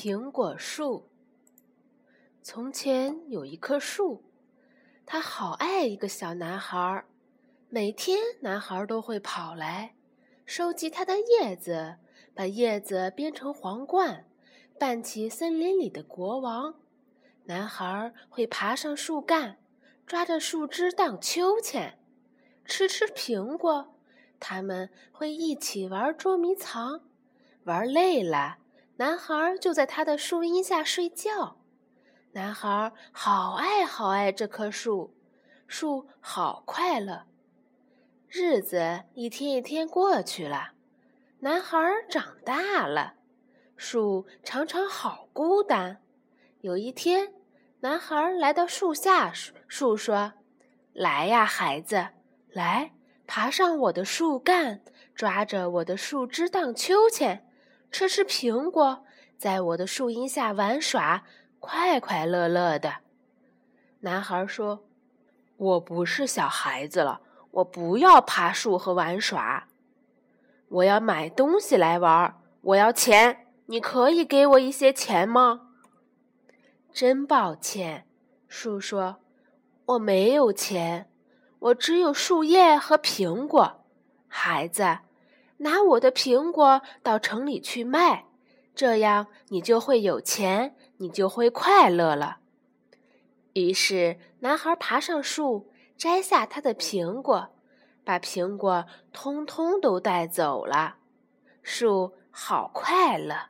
[0.00, 1.08] 苹果树。
[2.40, 4.22] 从前有一棵树，
[5.04, 7.08] 它好爱一个小男孩儿。
[7.68, 9.96] 每天，男孩都会跑来
[10.46, 11.96] 收集它的叶子，
[12.32, 14.24] 把叶子编成皇冠，
[14.78, 16.76] 扮起森林里的国王。
[17.46, 19.58] 男孩会爬上树干，
[20.06, 21.98] 抓着树枝荡秋千，
[22.64, 23.96] 吃吃苹果。
[24.38, 27.00] 他们会一起玩捉迷藏，
[27.64, 28.58] 玩累了。
[28.98, 31.56] 男孩就在他的树荫下睡觉。
[32.32, 35.14] 男孩好爱好爱这棵树，
[35.68, 37.22] 树好快乐。
[38.28, 40.72] 日子一天一天过去了，
[41.38, 41.78] 男孩
[42.10, 43.14] 长大了，
[43.76, 46.02] 树常常好孤单。
[46.60, 47.32] 有一天，
[47.80, 49.32] 男孩来到树下，
[49.68, 50.32] 树说
[50.92, 52.08] ：“来呀，孩子，
[52.48, 52.90] 来，
[53.28, 54.82] 爬上我的树干，
[55.14, 57.44] 抓着我的树枝荡秋千。”
[57.90, 59.04] 吃吃苹果，
[59.36, 61.24] 在我的树荫下玩耍，
[61.58, 62.96] 快快乐乐的。
[64.00, 64.84] 男孩说
[65.56, 69.66] ：“我不是小孩子了，我不要爬树和玩耍，
[70.68, 72.34] 我要买东西来玩。
[72.60, 75.70] 我要钱，你可以给我一些钱吗？”
[76.92, 78.06] 真抱歉，
[78.46, 79.16] 树说
[79.86, 81.10] ：“我没有钱，
[81.58, 83.84] 我只有树叶和苹果。”
[84.28, 84.98] 孩子。
[85.58, 88.26] 拿我的苹果到城里去卖，
[88.74, 92.38] 这样你就会有钱，你就会快乐了。
[93.54, 97.50] 于是，男孩爬上树，摘下他的苹果，
[98.04, 100.96] 把苹果通通都带走了。
[101.62, 103.48] 树好快乐。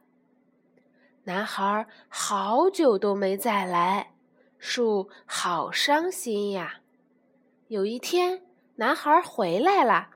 [1.25, 4.15] 男孩好久都没再来，
[4.57, 6.81] 树好伤心呀。
[7.67, 8.43] 有一天，
[8.77, 10.09] 男孩回来了。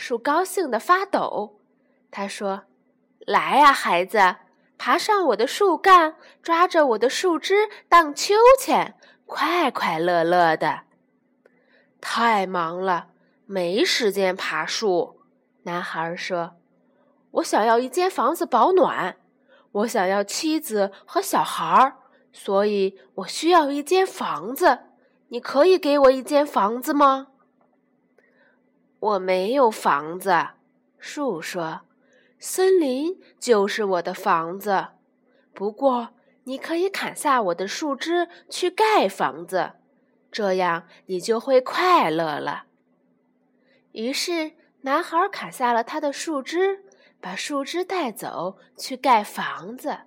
[0.00, 1.60] 树高兴的发抖，
[2.10, 2.62] 他说
[3.26, 4.36] ：“来呀，孩子，
[4.78, 10.84] 爬上我的树干，抓着我的树枝荡秋千，快快乐乐的。”
[12.00, 13.08] 太忙了，
[13.44, 15.20] 没时间爬树。
[15.64, 16.54] 男孩说
[17.32, 19.16] ：“我想要一间房子保暖，
[19.72, 21.98] 我想要妻子和小孩儿，
[22.32, 24.78] 所以我需要一间房子。
[25.28, 27.26] 你可以给我一间房子吗？”
[29.00, 30.48] 我没有房子，
[30.98, 31.80] 树说
[32.38, 34.88] ：“森林就是我的房子。
[35.54, 36.10] 不过，
[36.44, 39.72] 你可以砍下我的树枝去盖房子，
[40.30, 42.64] 这样你就会快乐了。”
[43.92, 44.52] 于是，
[44.82, 46.84] 男孩砍下了他的树枝，
[47.22, 50.00] 把树枝带走去盖房子。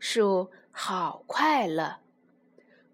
[0.00, 1.98] 树好快乐。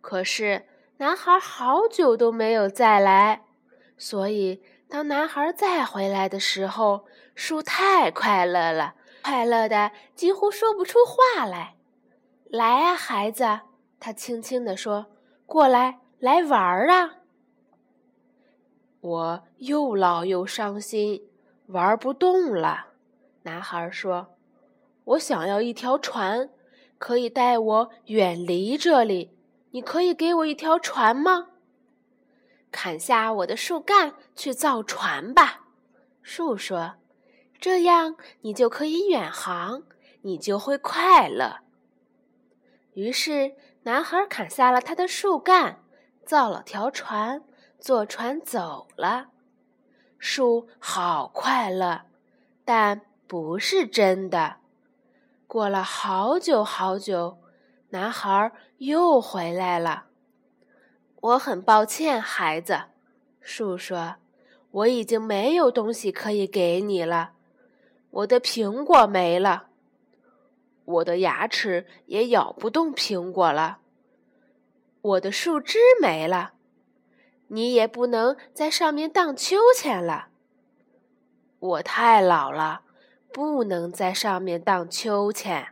[0.03, 0.67] 可是，
[0.99, 3.47] 男孩好久都没有再来，
[3.97, 4.63] 所以。
[4.93, 11.77] 当男孩再回来的时候，树太快乐了，快乐的几乎说不出话来。
[12.45, 13.61] 来啊，孩子，
[13.99, 15.07] 他轻轻地说
[15.49, 17.15] ：“过来，来玩儿啊！”
[19.01, 21.23] 我又老又伤心，
[21.69, 22.89] 玩不动了。
[23.45, 24.35] 男孩说
[25.17, 26.51] ：“我想要一条船，
[26.99, 29.35] 可以带我远离这里。
[29.71, 31.49] 你可以给我一条船吗？”
[32.73, 35.61] 砍下我的树干去造船吧，
[36.23, 36.95] 树说
[37.61, 39.83] ：“这样你就可以远航，
[40.23, 41.59] 你就会快乐。”
[42.95, 45.85] 于是，男孩砍下了他的树干，
[46.25, 47.45] 造了条船，
[47.79, 49.29] 坐船走了。
[50.19, 52.03] 树好快乐，
[52.65, 54.57] 但不是真的。
[55.47, 57.39] 过了好久好久，
[57.91, 60.07] 男孩又回来了。
[61.23, 62.83] 我很抱歉，孩子，
[63.41, 64.17] 树说
[64.73, 67.35] ：“我已经没有东西可以给你了。
[68.11, 69.69] 我的苹果没了，
[70.85, 73.79] 我的牙齿也咬不动苹果了。
[75.01, 76.55] 我的树枝没了，
[77.47, 80.27] 你也不能在上面荡秋千了。
[81.61, 82.83] 我太老了，
[83.33, 85.69] 不能在上面荡秋千。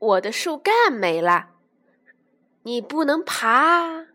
[0.00, 1.50] 我的树干没了。”
[2.66, 4.06] 你不能爬，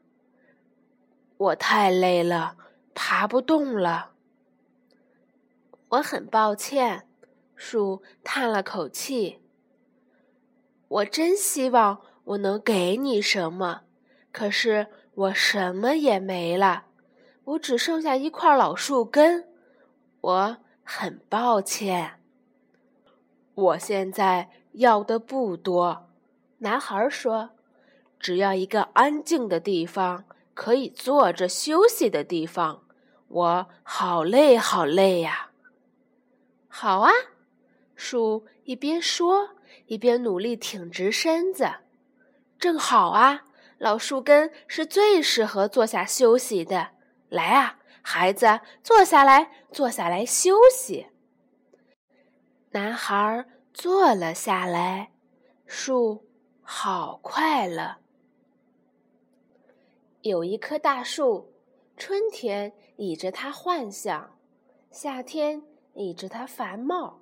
[1.38, 2.58] 我太累了，
[2.96, 4.14] 爬不动了。
[5.90, 7.08] 我很抱歉，
[7.56, 9.40] 树叹了口气。
[10.88, 13.82] 我真希望我能给你什么，
[14.32, 16.86] 可是我什么也没了，
[17.44, 19.48] 我只剩下一块老树根。
[20.22, 22.20] 我很抱歉。
[23.54, 26.10] 我现在要的不多，
[26.58, 27.52] 男孩说。
[28.20, 32.84] 只要一个安静的地方，可以坐着休息的地方。
[33.28, 35.52] 我好累，好累呀！
[36.68, 37.12] 好啊，
[37.96, 39.52] 树一边说，
[39.86, 41.70] 一边努力挺直身子。
[42.58, 43.46] 正好啊，
[43.78, 46.90] 老树根是最适合坐下休息的。
[47.30, 51.08] 来啊，孩子，坐下来，坐下来休息。
[52.72, 55.12] 男孩坐了下来，
[55.66, 56.26] 树
[56.62, 57.98] 好快乐。
[60.22, 61.54] 有一棵大树，
[61.96, 64.38] 春天倚着它幻想，
[64.92, 65.64] 夏天
[65.94, 67.22] 倚着它繁茂，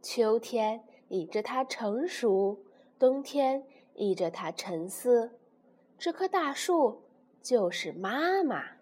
[0.00, 2.58] 秋天倚着它成熟，
[2.98, 5.38] 冬天倚着它沉思。
[5.98, 7.02] 这棵大树
[7.42, 8.79] 就是妈妈。